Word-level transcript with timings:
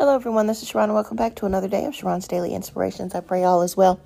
Hello, 0.00 0.14
everyone. 0.14 0.46
This 0.46 0.62
is 0.62 0.72
Sharron. 0.72 0.94
Welcome 0.94 1.18
back 1.18 1.34
to 1.34 1.44
another 1.44 1.68
day 1.68 1.84
of 1.84 1.92
Sharron's 1.92 2.26
Daily 2.26 2.54
Inspirations. 2.54 3.14
I 3.14 3.20
pray 3.20 3.44
all 3.44 3.60
is 3.60 3.76
well. 3.76 4.00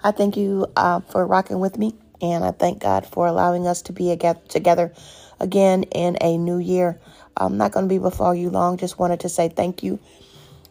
I 0.00 0.12
thank 0.12 0.36
you 0.36 0.68
uh, 0.76 1.00
for 1.00 1.26
rocking 1.26 1.58
with 1.58 1.78
me, 1.78 1.96
and 2.20 2.44
I 2.44 2.52
thank 2.52 2.80
God 2.80 3.04
for 3.04 3.26
allowing 3.26 3.66
us 3.66 3.82
to 3.82 3.92
be 3.92 4.16
together 4.48 4.92
again 5.40 5.82
in 5.82 6.16
a 6.20 6.38
new 6.38 6.58
year. 6.58 7.00
I'm 7.36 7.56
not 7.56 7.72
going 7.72 7.86
to 7.86 7.92
be 7.92 7.98
before 7.98 8.36
you 8.36 8.50
long. 8.50 8.76
Just 8.76 9.00
wanted 9.00 9.18
to 9.18 9.28
say 9.28 9.48
thank 9.48 9.82
you 9.82 9.98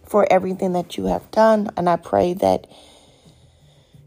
for 0.05 0.25
everything 0.31 0.71
that 0.71 0.95
you 0.95 1.07
have 1.07 1.29
done, 1.31 1.71
and 1.75 1.89
I 1.89 1.97
pray 1.97 2.31
that 2.35 2.65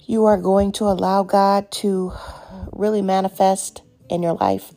you 0.07 0.25
are 0.25 0.39
going 0.39 0.73
to 0.73 0.85
allow 0.85 1.25
God 1.25 1.71
to 1.73 2.15
really 2.73 3.03
manifest 3.03 3.83
in 4.09 4.23
your 4.23 4.33
life. 4.33 4.73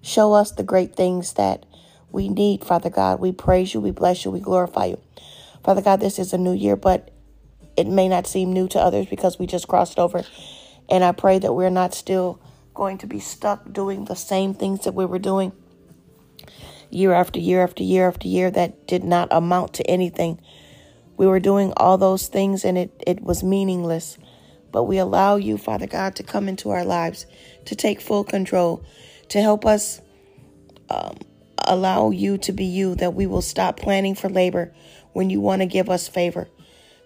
Show 0.00 0.32
us 0.32 0.52
the 0.52 0.62
great 0.62 0.96
things 0.96 1.34
that 1.34 1.66
we 2.10 2.28
need, 2.28 2.64
Father 2.64 2.90
God. 2.90 3.20
We 3.20 3.32
praise 3.32 3.74
you, 3.74 3.80
we 3.80 3.90
bless 3.90 4.24
you, 4.24 4.30
we 4.30 4.40
glorify 4.40 4.86
you. 4.86 5.00
Father 5.64 5.82
God, 5.82 6.00
this 6.00 6.18
is 6.18 6.32
a 6.32 6.38
new 6.38 6.54
year, 6.54 6.76
but 6.76 7.10
it 7.76 7.86
may 7.86 8.08
not 8.08 8.26
seem 8.26 8.52
new 8.52 8.68
to 8.68 8.80
others 8.80 9.06
because 9.06 9.38
we 9.38 9.46
just 9.46 9.68
crossed 9.68 9.98
over. 9.98 10.24
And 10.88 11.04
I 11.04 11.12
pray 11.12 11.38
that 11.38 11.52
we're 11.52 11.70
not 11.70 11.94
still 11.94 12.40
going 12.74 12.98
to 12.98 13.06
be 13.06 13.20
stuck 13.20 13.72
doing 13.72 14.04
the 14.04 14.14
same 14.16 14.54
things 14.54 14.84
that 14.84 14.94
we 14.94 15.04
were 15.04 15.18
doing 15.18 15.52
year 16.90 17.12
after 17.12 17.38
year 17.38 17.62
after 17.62 17.82
year 17.82 18.08
after 18.08 18.28
year 18.28 18.50
that 18.50 18.86
did 18.86 19.04
not 19.04 19.28
amount 19.30 19.74
to 19.74 19.90
anything. 19.90 20.40
We 21.16 21.26
were 21.26 21.40
doing 21.40 21.72
all 21.76 21.98
those 21.98 22.28
things 22.28 22.64
and 22.64 22.78
it, 22.78 23.02
it 23.06 23.20
was 23.22 23.42
meaningless. 23.42 24.18
But 24.70 24.84
we 24.84 24.98
allow 24.98 25.36
you, 25.36 25.58
Father 25.58 25.86
God, 25.86 26.16
to 26.16 26.22
come 26.22 26.48
into 26.48 26.70
our 26.70 26.84
lives, 26.84 27.26
to 27.66 27.74
take 27.74 28.00
full 28.00 28.24
control, 28.24 28.84
to 29.28 29.40
help 29.40 29.66
us 29.66 30.00
um, 30.90 31.16
allow 31.72 32.10
you 32.10 32.38
to 32.38 32.52
be 32.52 32.64
you, 32.64 32.94
that 32.96 33.14
we 33.14 33.26
will 33.26 33.42
stop 33.42 33.76
planning 33.78 34.14
for 34.14 34.28
labor 34.28 34.72
when 35.12 35.30
you 35.30 35.40
want 35.40 35.62
to 35.62 35.66
give 35.66 35.88
us 35.88 36.08
favor, 36.08 36.48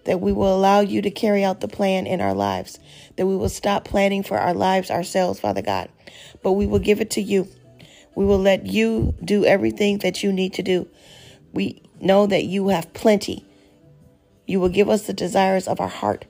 that 0.05 0.21
we 0.21 0.31
will 0.31 0.55
allow 0.55 0.79
you 0.79 1.01
to 1.01 1.11
carry 1.11 1.43
out 1.43 1.61
the 1.61 1.67
plan 1.67 2.07
in 2.07 2.21
our 2.21 2.33
lives, 2.33 2.79
that 3.15 3.27
we 3.27 3.35
will 3.35 3.49
stop 3.49 3.85
planning 3.85 4.23
for 4.23 4.37
our 4.37 4.53
lives 4.53 4.91
ourselves, 4.91 5.39
Father 5.39 5.61
God, 5.61 5.89
but 6.41 6.53
we 6.53 6.65
will 6.65 6.79
give 6.79 7.01
it 7.01 7.11
to 7.11 7.21
you. 7.21 7.47
We 8.15 8.25
will 8.25 8.39
let 8.39 8.67
you 8.67 9.15
do 9.23 9.45
everything 9.45 9.99
that 9.99 10.23
you 10.23 10.31
need 10.31 10.53
to 10.53 10.63
do. 10.63 10.87
We 11.51 11.81
know 11.99 12.27
that 12.27 12.43
you 12.43 12.69
have 12.69 12.93
plenty. 12.93 13.45
You 14.45 14.59
will 14.59 14.69
give 14.69 14.89
us 14.89 15.07
the 15.07 15.13
desires 15.13 15.67
of 15.67 15.79
our 15.79 15.87
heart. 15.87 16.25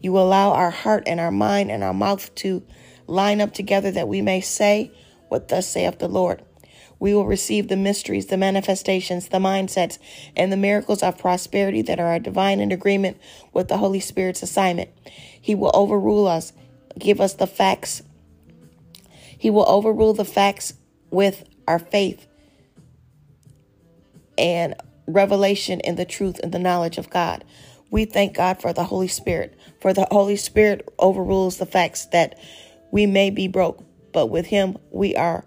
You 0.00 0.12
will 0.12 0.24
allow 0.24 0.52
our 0.52 0.70
heart 0.70 1.04
and 1.06 1.20
our 1.20 1.30
mind 1.30 1.70
and 1.70 1.82
our 1.82 1.94
mouth 1.94 2.34
to 2.36 2.62
line 3.06 3.40
up 3.40 3.52
together 3.52 3.90
that 3.90 4.08
we 4.08 4.22
may 4.22 4.40
say 4.40 4.92
what 5.28 5.48
thus 5.48 5.68
saith 5.68 5.98
the 5.98 6.08
Lord 6.08 6.42
we 6.98 7.14
will 7.14 7.26
receive 7.26 7.68
the 7.68 7.76
mysteries, 7.76 8.26
the 8.26 8.36
manifestations, 8.36 9.28
the 9.28 9.38
mindsets, 9.38 9.98
and 10.36 10.50
the 10.50 10.56
miracles 10.56 11.02
of 11.02 11.18
prosperity 11.18 11.82
that 11.82 12.00
are 12.00 12.18
divine 12.18 12.60
in 12.60 12.72
agreement 12.72 13.18
with 13.52 13.68
the 13.68 13.76
Holy 13.76 14.00
Spirit's 14.00 14.42
assignment. 14.42 14.90
He 15.40 15.54
will 15.54 15.70
overrule 15.74 16.26
us, 16.26 16.52
give 16.98 17.20
us 17.20 17.34
the 17.34 17.46
facts. 17.46 18.02
He 19.38 19.50
will 19.50 19.68
overrule 19.68 20.14
the 20.14 20.24
facts 20.24 20.74
with 21.10 21.44
our 21.68 21.78
faith 21.78 22.26
and 24.38 24.74
revelation 25.06 25.80
in 25.80 25.96
the 25.96 26.04
truth 26.04 26.40
and 26.42 26.52
the 26.52 26.58
knowledge 26.58 26.98
of 26.98 27.10
God. 27.10 27.44
We 27.90 28.04
thank 28.04 28.34
God 28.34 28.60
for 28.60 28.72
the 28.72 28.84
Holy 28.84 29.08
Spirit, 29.08 29.58
for 29.80 29.92
the 29.92 30.08
Holy 30.10 30.36
Spirit 30.36 30.88
overrules 30.98 31.58
the 31.58 31.66
facts 31.66 32.06
that 32.06 32.38
we 32.90 33.06
may 33.06 33.30
be 33.30 33.48
broke, 33.48 33.84
but 34.12 34.26
with 34.26 34.46
Him 34.46 34.78
we 34.90 35.14
are 35.14 35.44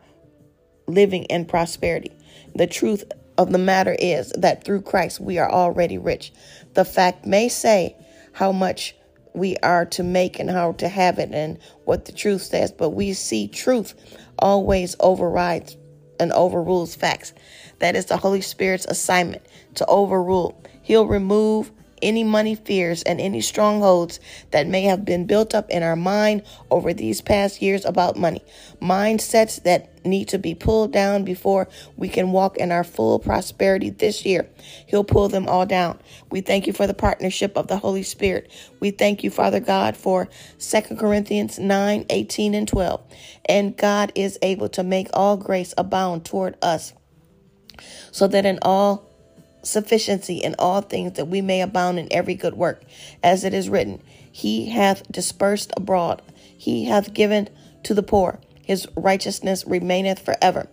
living 0.89 1.23
in 1.25 1.45
prosperity. 1.45 2.11
The 2.55 2.67
truth 2.67 3.03
of 3.37 3.51
the 3.51 3.57
matter 3.57 3.95
is 3.97 4.31
that 4.37 4.63
through 4.63 4.81
Christ 4.81 5.19
we 5.19 5.37
are 5.37 5.49
already 5.49 5.97
rich. 5.97 6.33
The 6.73 6.85
fact 6.85 7.25
may 7.25 7.47
say 7.47 7.95
how 8.33 8.51
much 8.51 8.95
we 9.33 9.55
are 9.57 9.85
to 9.85 10.03
make 10.03 10.39
and 10.39 10.49
how 10.49 10.73
to 10.73 10.89
have 10.89 11.19
it 11.19 11.31
and 11.31 11.59
what 11.85 12.05
the 12.05 12.11
truth 12.11 12.41
says, 12.41 12.71
but 12.71 12.89
we 12.89 13.13
see 13.13 13.47
truth 13.47 13.93
always 14.39 14.95
overrides 14.99 15.77
and 16.19 16.31
overrules 16.33 16.95
facts. 16.95 17.33
That 17.79 17.95
is 17.95 18.07
the 18.07 18.17
Holy 18.17 18.41
Spirit's 18.41 18.85
assignment 18.85 19.43
to 19.75 19.85
overrule. 19.85 20.61
He'll 20.81 21.07
remove 21.07 21.71
any 22.01 22.23
money 22.23 22.55
fears 22.55 23.03
and 23.03 23.19
any 23.19 23.41
strongholds 23.41 24.19
that 24.51 24.67
may 24.67 24.83
have 24.83 25.05
been 25.05 25.25
built 25.25 25.55
up 25.55 25.69
in 25.69 25.83
our 25.83 25.95
mind 25.95 26.43
over 26.71 26.93
these 26.93 27.21
past 27.21 27.61
years 27.61 27.85
about 27.85 28.17
money. 28.17 28.43
Mindsets 28.81 29.63
that 29.63 29.89
need 30.05 30.27
to 30.29 30.39
be 30.39 30.55
pulled 30.55 30.91
down 30.91 31.23
before 31.23 31.67
we 31.97 32.09
can 32.09 32.31
walk 32.31 32.57
in 32.57 32.71
our 32.71 32.83
full 32.83 33.19
prosperity 33.19 33.89
this 33.89 34.25
year. 34.25 34.49
He'll 34.87 35.03
pull 35.03 35.29
them 35.29 35.47
all 35.47 35.65
down. 35.65 35.99
We 36.31 36.41
thank 36.41 36.67
you 36.67 36.73
for 36.73 36.87
the 36.87 36.93
partnership 36.93 37.57
of 37.57 37.67
the 37.67 37.77
Holy 37.77 38.03
Spirit. 38.03 38.51
We 38.79 38.91
thank 38.91 39.23
you, 39.23 39.29
Father 39.29 39.59
God, 39.59 39.97
for 39.97 40.29
2 40.59 40.81
Corinthians 40.97 41.59
9 41.59 42.05
18 42.09 42.53
and 42.53 42.67
12. 42.67 43.01
And 43.45 43.77
God 43.77 44.11
is 44.15 44.37
able 44.41 44.69
to 44.69 44.83
make 44.83 45.07
all 45.13 45.37
grace 45.37 45.73
abound 45.77 46.25
toward 46.25 46.57
us, 46.61 46.93
so 48.11 48.27
that 48.27 48.45
in 48.45 48.59
all 48.61 49.08
sufficiency 49.61 50.37
in 50.37 50.55
all 50.57 50.81
things 50.81 51.13
that 51.13 51.25
we 51.25 51.41
may 51.41 51.61
abound 51.61 51.99
in 51.99 52.07
every 52.11 52.35
good 52.35 52.55
work. 52.55 52.83
As 53.23 53.43
it 53.43 53.53
is 53.53 53.69
written, 53.69 54.01
He 54.31 54.69
hath 54.69 55.09
dispersed 55.11 55.71
abroad, 55.75 56.21
He 56.57 56.85
hath 56.85 57.13
given 57.13 57.49
to 57.83 57.93
the 57.93 58.03
poor, 58.03 58.39
His 58.63 58.87
righteousness 58.95 59.65
remaineth 59.65 60.19
forever. 60.19 60.67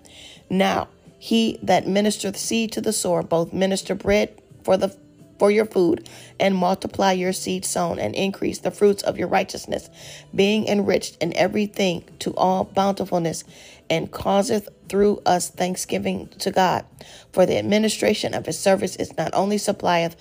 Now, 0.49 0.89
he 1.19 1.59
that 1.63 1.87
ministereth 1.87 2.37
seed 2.37 2.73
to 2.73 2.81
the 2.81 2.93
sower, 2.93 3.23
both 3.23 3.53
minister 3.53 3.95
bread 3.95 4.41
for 4.63 4.77
the 4.77 4.97
for 5.39 5.51
your 5.51 5.65
food, 5.65 6.09
and 6.41 6.55
multiply 6.55 7.13
your 7.13 7.33
seed 7.33 7.65
sown, 7.65 7.99
and 7.99 8.15
increase 8.15 8.59
the 8.59 8.71
fruits 8.71 9.03
of 9.03 9.19
your 9.19 9.29
righteousness, 9.29 9.91
being 10.35 10.67
enriched 10.67 11.17
in 11.21 11.37
everything 11.37 12.05
to 12.21 12.35
all 12.37 12.65
bountifulness, 12.65 13.45
and 13.89 14.11
causeth 14.11 14.69
through 14.89 15.21
us 15.27 15.51
thanksgiving 15.51 16.29
to 16.39 16.51
God. 16.51 16.85
For 17.33 17.47
the 17.47 17.59
administration 17.59 18.35
of 18.35 18.47
his 18.47 18.59
service 18.59 18.97
is 18.97 19.17
not 19.17 19.35
only 19.35 19.59
supplieth 19.59 20.17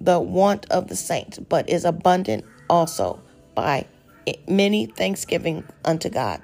the 0.00 0.20
want 0.20 0.70
of 0.70 0.88
the 0.88 0.96
saints, 0.96 1.38
but 1.38 1.68
is 1.68 1.84
abundant 1.84 2.44
also 2.68 3.20
by 3.54 3.86
many 4.48 4.86
thanksgiving 4.86 5.64
unto 5.84 6.08
God. 6.08 6.40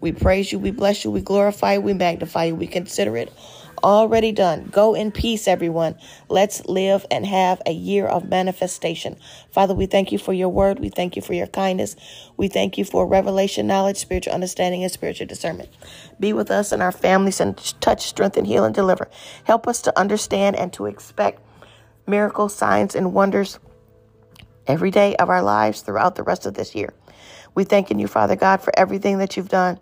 We 0.00 0.12
praise 0.12 0.52
you, 0.52 0.58
we 0.58 0.70
bless 0.70 1.04
you, 1.04 1.10
we 1.10 1.20
glorify 1.20 1.74
you, 1.74 1.80
we 1.80 1.92
magnify 1.92 2.44
you, 2.44 2.54
we 2.54 2.66
consider 2.66 3.16
it 3.16 3.32
already 3.78 4.32
done. 4.32 4.68
Go 4.72 4.94
in 4.94 5.10
peace, 5.10 5.48
everyone. 5.48 5.96
Let's 6.28 6.66
live 6.66 7.06
and 7.10 7.26
have 7.26 7.62
a 7.66 7.72
year 7.72 8.06
of 8.06 8.28
manifestation. 8.28 9.16
Father, 9.50 9.74
we 9.74 9.86
thank 9.86 10.12
you 10.12 10.18
for 10.18 10.32
your 10.32 10.48
word. 10.48 10.78
We 10.80 10.88
thank 10.88 11.16
you 11.16 11.22
for 11.22 11.32
your 11.34 11.46
kindness. 11.46 11.96
We 12.36 12.48
thank 12.48 12.78
you 12.78 12.84
for 12.84 13.06
revelation, 13.06 13.66
knowledge, 13.66 13.96
spiritual 13.96 14.34
understanding, 14.34 14.82
and 14.82 14.92
spiritual 14.92 15.26
discernment. 15.26 15.70
Be 16.20 16.32
with 16.32 16.50
us 16.50 16.72
and 16.72 16.82
our 16.82 16.92
families 16.92 17.40
and 17.40 17.56
touch, 17.80 18.06
strengthen, 18.06 18.44
heal, 18.44 18.64
and 18.64 18.74
deliver. 18.74 19.08
Help 19.44 19.66
us 19.66 19.82
to 19.82 19.98
understand 19.98 20.56
and 20.56 20.72
to 20.74 20.86
expect 20.86 21.40
miracles, 22.06 22.54
signs, 22.54 22.94
and 22.94 23.12
wonders 23.12 23.58
every 24.66 24.90
day 24.90 25.16
of 25.16 25.30
our 25.30 25.42
lives 25.42 25.80
throughout 25.80 26.14
the 26.14 26.22
rest 26.22 26.46
of 26.46 26.54
this 26.54 26.74
year. 26.74 26.92
We 27.54 27.64
thanking 27.64 27.98
you, 27.98 28.06
Father 28.06 28.36
God, 28.36 28.62
for 28.62 28.72
everything 28.78 29.18
that 29.18 29.36
you've 29.36 29.48
done. 29.48 29.80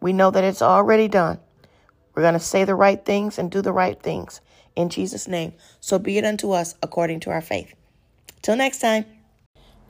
We 0.00 0.12
know 0.12 0.30
that 0.30 0.44
it's 0.44 0.60
already 0.60 1.08
done. 1.08 1.38
We're 2.14 2.22
going 2.22 2.34
to 2.34 2.40
say 2.40 2.64
the 2.64 2.74
right 2.74 3.04
things 3.04 3.38
and 3.38 3.50
do 3.50 3.62
the 3.62 3.72
right 3.72 4.00
things 4.00 4.40
in 4.76 4.88
Jesus' 4.88 5.28
name. 5.28 5.54
So 5.80 5.98
be 5.98 6.18
it 6.18 6.24
unto 6.24 6.52
us 6.52 6.74
according 6.82 7.20
to 7.20 7.30
our 7.30 7.40
faith. 7.40 7.74
Till 8.42 8.56
next 8.56 8.78
time. 8.78 9.04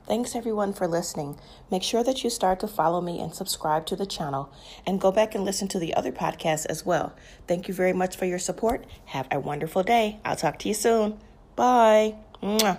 Thanks 0.07 0.35
everyone 0.35 0.73
for 0.73 0.87
listening. 0.87 1.39
Make 1.71 1.81
sure 1.81 2.03
that 2.03 2.23
you 2.23 2.29
start 2.29 2.59
to 2.59 2.67
follow 2.67 3.01
me 3.01 3.19
and 3.19 3.33
subscribe 3.33 3.87
to 3.87 3.95
the 3.95 4.05
channel 4.05 4.53
and 4.85 5.01
go 5.01 5.11
back 5.11 5.33
and 5.33 5.43
listen 5.43 5.67
to 5.69 5.79
the 5.79 5.95
other 5.95 6.11
podcasts 6.11 6.67
as 6.67 6.85
well. 6.85 7.15
Thank 7.47 7.67
you 7.67 7.73
very 7.73 7.93
much 7.93 8.15
for 8.15 8.25
your 8.25 8.37
support. 8.37 8.85
Have 9.05 9.27
a 9.31 9.39
wonderful 9.39 9.81
day. 9.81 10.19
I'll 10.23 10.35
talk 10.35 10.59
to 10.59 10.67
you 10.67 10.75
soon. 10.75 11.19
Bye. 11.55 12.15
Mwah. 12.43 12.77